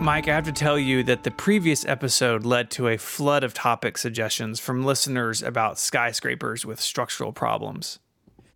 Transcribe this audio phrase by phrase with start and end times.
[0.00, 3.52] Mike, I have to tell you that the previous episode led to a flood of
[3.52, 7.98] topic suggestions from listeners about skyscrapers with structural problems.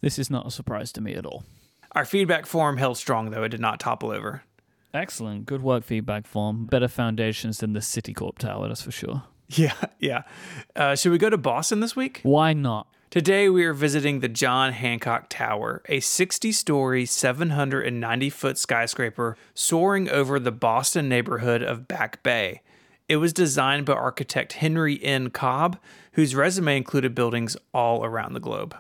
[0.00, 1.44] This is not a surprise to me at all.
[1.92, 4.42] Our feedback form held strong, though it did not topple over.
[4.94, 5.44] Excellent.
[5.44, 6.64] Good work, feedback form.
[6.64, 9.24] Better foundations than the Citicorp Tower, that's for sure.
[9.50, 10.22] Yeah, yeah.
[10.74, 12.20] Uh, should we go to Boston this week?
[12.22, 12.88] Why not?
[13.14, 20.10] Today, we are visiting the John Hancock Tower, a 60 story, 790 foot skyscraper soaring
[20.10, 22.60] over the Boston neighborhood of Back Bay.
[23.08, 25.30] It was designed by architect Henry N.
[25.30, 25.78] Cobb,
[26.14, 28.74] whose resume included buildings all around the globe.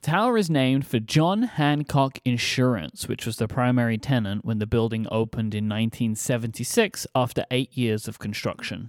[0.00, 5.06] Tower is named for John Hancock Insurance, which was the primary tenant when the building
[5.10, 8.88] opened in 1976 after eight years of construction.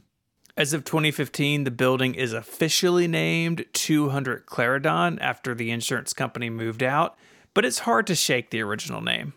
[0.57, 6.81] As of 2015, the building is officially named 200 Clarendon after the insurance company moved
[6.81, 7.15] out,
[7.53, 9.33] but it's hard to shake the original name.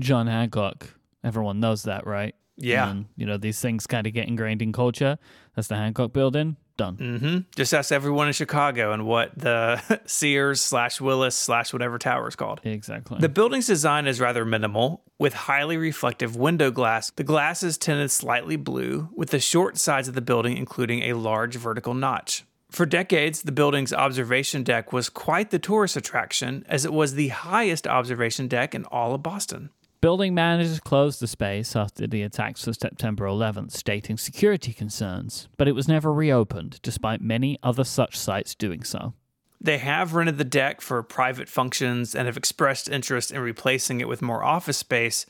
[0.00, 0.88] John Hancock,
[1.22, 2.34] everyone knows that, right?
[2.56, 2.88] Yeah.
[2.88, 5.18] And, you know, these things kind of get ingrained in culture.
[5.54, 6.56] That's the Hancock building.
[6.76, 6.96] Done.
[6.96, 7.38] Mm-hmm.
[7.54, 12.34] Just ask everyone in Chicago and what the Sears slash Willis slash whatever tower is
[12.34, 12.60] called.
[12.64, 13.18] Exactly.
[13.20, 17.10] The building's design is rather minimal, with highly reflective window glass.
[17.10, 21.12] The glass is tinted slightly blue, with the short sides of the building including a
[21.12, 22.44] large vertical notch.
[22.72, 27.28] For decades, the building's observation deck was quite the tourist attraction, as it was the
[27.28, 29.70] highest observation deck in all of Boston.
[30.04, 35.66] Building managers closed the space after the attacks of September 11th, stating security concerns, but
[35.66, 39.14] it was never reopened, despite many other such sites doing so.
[39.62, 44.06] They have rented the deck for private functions and have expressed interest in replacing it
[44.06, 45.24] with more office space,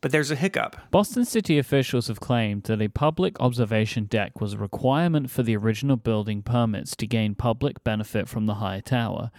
[0.00, 0.76] but there's a hiccup.
[0.92, 5.56] Boston City officials have claimed that a public observation deck was a requirement for the
[5.56, 9.32] original building permits to gain public benefit from the high tower.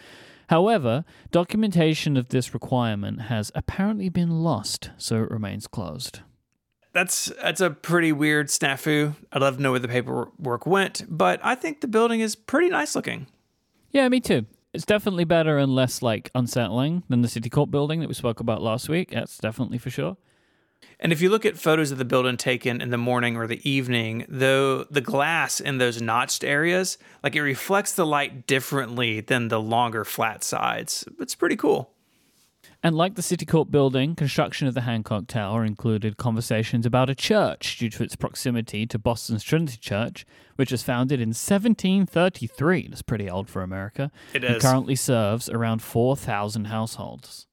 [0.51, 6.19] However, documentation of this requirement has apparently been lost, so it remains closed.
[6.91, 9.15] That's that's a pretty weird snafu.
[9.31, 12.67] I'd love to know where the paperwork went, but I think the building is pretty
[12.67, 13.27] nice looking.
[13.91, 14.45] Yeah, me too.
[14.73, 18.61] It's definitely better and less like unsettling than the Citicorp building that we spoke about
[18.61, 19.11] last week.
[19.11, 20.17] That's definitely for sure.
[20.99, 23.67] And if you look at photos of the building taken in the morning or the
[23.67, 29.47] evening, though the glass in those notched areas, like it reflects the light differently than
[29.47, 31.03] the longer flat sides.
[31.19, 31.91] It's pretty cool.
[32.83, 37.77] And like the Citicorp building, construction of the Hancock Tower included conversations about a church
[37.77, 40.25] due to its proximity to Boston's Trinity Church,
[40.55, 42.87] which was founded in 1733.
[42.89, 44.11] That's pretty old for America.
[44.33, 47.45] It and currently serves around 4,000 households.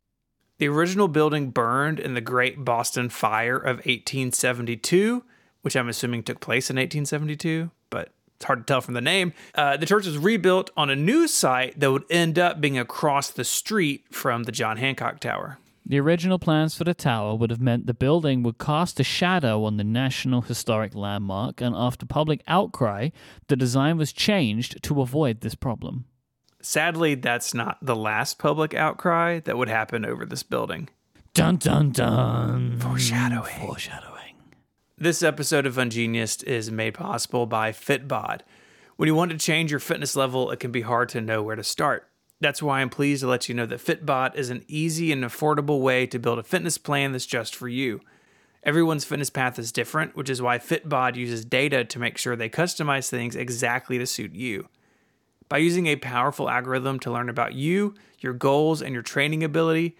[0.58, 5.22] The original building burned in the Great Boston Fire of 1872,
[5.62, 9.34] which I'm assuming took place in 1872, but it's hard to tell from the name.
[9.54, 13.30] Uh, the church was rebuilt on a new site that would end up being across
[13.30, 15.58] the street from the John Hancock Tower.
[15.86, 19.62] The original plans for the tower would have meant the building would cast a shadow
[19.62, 23.10] on the National Historic Landmark, and after public outcry,
[23.46, 26.06] the design was changed to avoid this problem.
[26.60, 30.88] Sadly, that's not the last public outcry that would happen over this building.
[31.34, 32.78] Dun dun dun.
[32.80, 33.54] Foreshadowing.
[33.60, 34.34] Foreshadowing.
[34.96, 38.40] This episode of Ungeniused is made possible by Fitbod.
[38.96, 41.54] When you want to change your fitness level, it can be hard to know where
[41.54, 42.08] to start.
[42.40, 45.80] That's why I'm pleased to let you know that Fitbod is an easy and affordable
[45.80, 48.00] way to build a fitness plan that's just for you.
[48.64, 52.50] Everyone's fitness path is different, which is why Fitbod uses data to make sure they
[52.50, 54.68] customize things exactly to suit you.
[55.48, 59.96] By using a powerful algorithm to learn about you, your goals, and your training ability,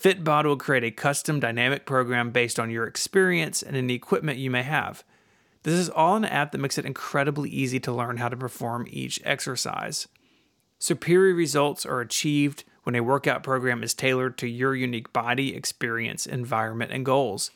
[0.00, 4.50] Fitbod will create a custom dynamic program based on your experience and any equipment you
[4.50, 5.04] may have.
[5.64, 8.86] This is all an app that makes it incredibly easy to learn how to perform
[8.88, 10.06] each exercise.
[10.78, 16.26] Superior results are achieved when a workout program is tailored to your unique body, experience,
[16.26, 17.50] environment, and goals.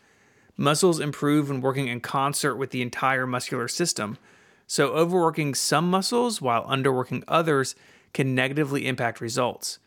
[0.56, 4.18] Muscles improve when working in concert with the entire muscular system,
[4.66, 7.74] so overworking some muscles while underworking others
[8.12, 9.78] can negatively impact results.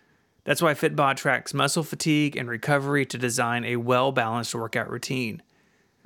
[0.43, 5.41] That's why Fitbod tracks muscle fatigue and recovery to design a well balanced workout routine.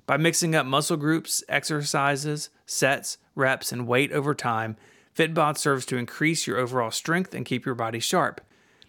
[0.05, 4.77] By mixing up muscle groups, exercises, sets, reps, and weight over time,
[5.15, 8.41] Fitbod serves to increase your overall strength and keep your body sharp.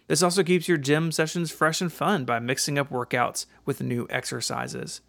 [0.07, 4.07] This also keeps your gym sessions fresh and fun by mixing up workouts with new
[4.09, 5.01] exercises.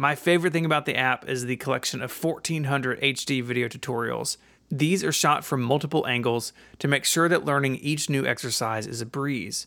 [0.00, 4.36] My favorite thing about the app is the collection of 1400 HD video tutorials.
[4.70, 9.00] These are shot from multiple angles to make sure that learning each new exercise is
[9.00, 9.66] a breeze.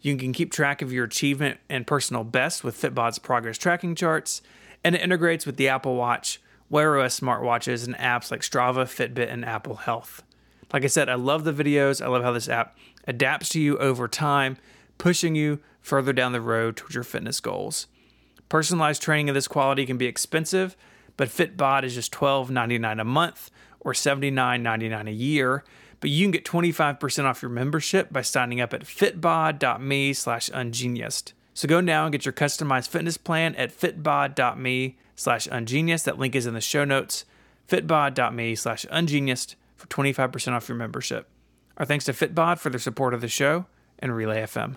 [0.00, 4.42] You can keep track of your achievement and personal best with Fitbod's progress tracking charts,
[4.82, 9.32] and it integrates with the Apple Watch, Wear OS smartwatches, and apps like Strava, Fitbit,
[9.32, 10.24] and Apple Health.
[10.72, 12.04] Like I said, I love the videos.
[12.04, 12.76] I love how this app
[13.06, 14.56] adapts to you over time,
[14.98, 17.86] pushing you further down the road towards your fitness goals.
[18.52, 20.76] Personalized training of this quality can be expensive,
[21.16, 23.50] but Fitbod is just $12.99 a month
[23.80, 25.64] or $79.99 a year.
[26.00, 31.32] But you can get 25% off your membership by signing up at fitbod.me slash ungeniused.
[31.54, 36.04] So go now and get your customized fitness plan at fitbod.me slash ungeniused.
[36.04, 37.24] That link is in the show notes.
[37.70, 41.26] fitbod.me slash ungeniused for 25% off your membership.
[41.78, 43.64] Our thanks to Fitbod for their support of the show
[43.98, 44.76] and Relay FM.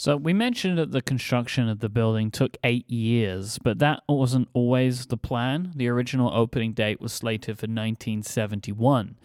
[0.00, 4.48] So we mentioned that the construction of the building took eight years, but that wasn't
[4.54, 5.72] always the plan.
[5.76, 9.18] The original opening date was slated for 1971.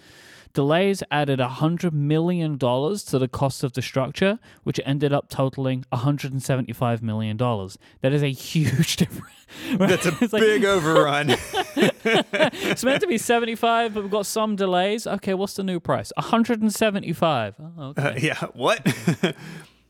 [0.51, 7.01] Delays added $100 million to the cost of the structure, which ended up totaling $175
[7.01, 7.37] million.
[7.37, 9.31] That is a huge difference.
[9.77, 11.29] That's a It's like- big overrun.
[11.77, 15.07] it's meant to be 75, but we've got some delays.
[15.07, 16.11] Okay, what's the new price?
[16.17, 17.55] 175.
[17.61, 18.01] Oh, okay.
[18.01, 18.85] Uh, yeah, what?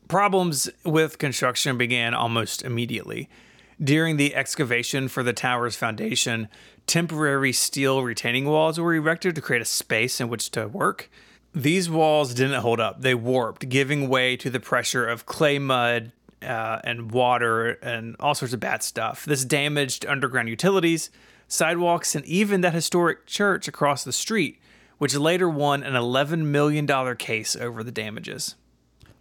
[0.08, 3.28] Problems with construction began almost immediately.
[3.82, 6.48] During the excavation for the tower's foundation,
[6.86, 11.10] temporary steel retaining walls were erected to create a space in which to work.
[11.52, 16.12] These walls didn't hold up, they warped, giving way to the pressure of clay mud
[16.40, 19.24] uh, and water and all sorts of bad stuff.
[19.24, 21.10] This damaged underground utilities,
[21.48, 24.60] sidewalks, and even that historic church across the street,
[24.98, 28.54] which later won an $11 million case over the damages.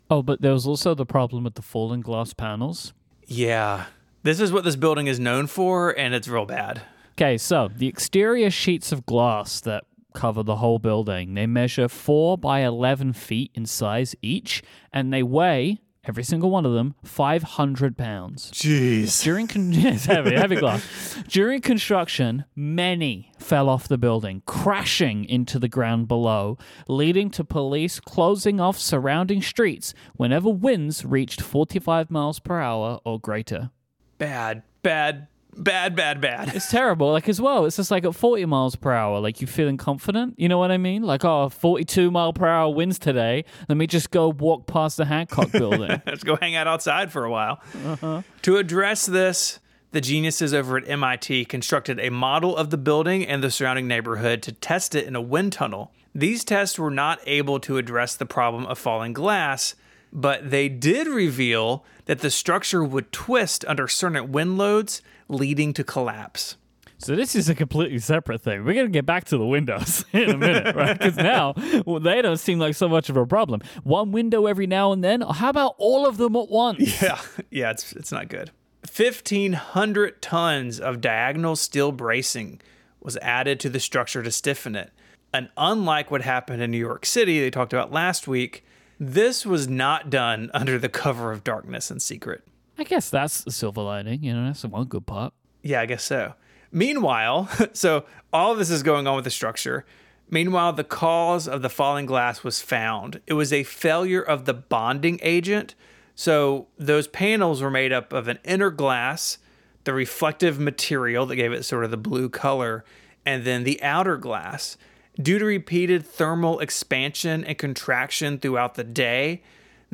[0.10, 2.94] Oh, but there was also the problem with the fallen glass panels.
[3.26, 3.86] Yeah.
[4.24, 6.82] This is what this building is known for, and it's real bad.
[7.14, 12.38] Okay, so the exterior sheets of glass that cover the whole building, they measure 4
[12.38, 17.98] by 11 feet in size each, and they weigh, every single one of them, 500
[17.98, 18.52] pounds.
[18.52, 19.24] Jeez.
[19.24, 20.84] During con- heavy, heavy glass.
[21.28, 26.58] During construction, many fell off the building, crashing into the ground below,
[26.88, 33.20] leading to police closing off surrounding streets whenever winds reached 45 miles per hour or
[33.20, 33.72] greater.
[34.18, 36.56] Bad, bad, bad, bad, bad.
[36.56, 37.12] It's terrible.
[37.12, 40.36] Like as well, it's just like at 40 miles per hour, like you feeling confident.
[40.38, 41.04] You know what I mean?
[41.04, 43.46] Like, oh, 42 mile per hour winds today.
[43.70, 46.02] Let me just go walk past the Hancock building.
[46.06, 47.62] Let's go hang out outside for a while.
[47.86, 48.22] Uh-huh.
[48.44, 49.60] To address this,
[49.92, 54.42] the geniuses over at MIT constructed a model of the building and the surrounding neighborhood
[54.44, 55.94] to test it in a wind tunnel.
[56.14, 59.76] These tests were not able to address the problem of falling glass,
[60.12, 65.84] but they did reveal that the structure would twist under certain wind loads, leading to
[65.84, 66.58] collapse.
[66.98, 68.64] So this is a completely separate thing.
[68.64, 70.98] We're gonna get back to the windows in a minute, right?
[70.98, 71.54] Because now
[71.86, 73.62] well, they don't seem like so much of a problem.
[73.84, 75.22] One window every now and then.
[75.22, 77.02] How about all of them at once?
[77.02, 77.20] Yeah,
[77.52, 78.52] yeah, it's it's not good.
[78.88, 82.62] Fifteen hundred tons of diagonal steel bracing
[83.02, 84.92] was added to the structure to stiffen it.
[85.34, 88.66] And unlike what happened in New York City, they talked about last week,
[89.00, 92.44] this was not done under the cover of darkness and secret.
[92.78, 94.24] I guess that's the silver lining.
[94.24, 95.34] You know, that's the one good part.
[95.62, 96.34] Yeah, I guess so.
[96.72, 99.86] Meanwhile, so all of this is going on with the structure.
[100.30, 103.22] Meanwhile, the cause of the falling glass was found.
[103.28, 105.76] It was a failure of the bonding agent.
[106.16, 109.38] So those panels were made up of an inner glass,
[109.84, 112.84] the reflective material that gave it sort of the blue color,
[113.26, 114.78] and then the outer glass.
[115.22, 119.44] Due to repeated thermal expansion and contraction throughout the day,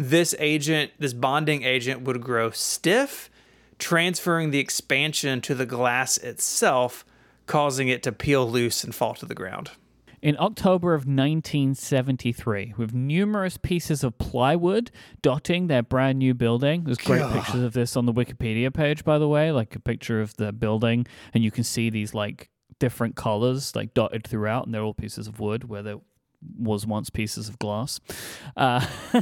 [0.09, 3.29] this agent, this bonding agent, would grow stiff
[3.81, 7.03] transferring the expansion to the glass itself,
[7.47, 9.71] causing it to peel loose and fall to the ground.
[10.21, 14.91] In October of 1973, with numerous pieces of plywood
[15.23, 16.83] dotting their brand new building.
[16.83, 17.33] There's great God.
[17.33, 20.51] pictures of this on the Wikipedia page, by the way, like a picture of the
[20.53, 24.93] building, and you can see these like different colors like dotted throughout, and they're all
[24.93, 25.97] pieces of wood where there
[26.57, 27.99] was once pieces of glass.
[28.55, 28.85] Uh,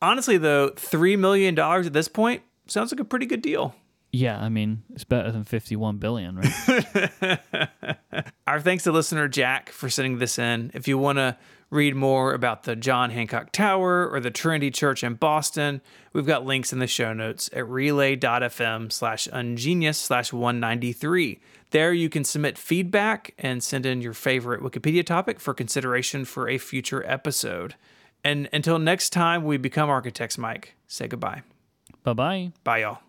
[0.00, 3.74] Honestly, though, $3 million at this point, sounds like a pretty good deal.
[4.14, 7.38] Yeah, I mean, it's better than 51 billion, right?
[8.46, 10.70] Our thanks to listener Jack for sending this in.
[10.74, 11.38] If you want to
[11.70, 15.80] read more about the John Hancock Tower or the Trinity Church in Boston,
[16.12, 21.40] we've got links in the show notes at relay.fm slash ungeniused slash 193.
[21.70, 26.50] There you can submit feedback and send in your favorite Wikipedia topic for consideration for
[26.50, 27.76] a future episode.
[28.22, 31.40] And until next time we become architects, Mike, say goodbye.
[32.02, 32.52] bye bye.
[32.62, 33.00] Bye, y'all.